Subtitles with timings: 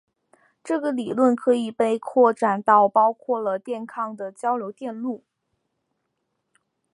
[0.63, 5.23] 这个理论可以被扩展到包括了电抗的交流电路。